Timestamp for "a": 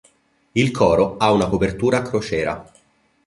1.99-2.01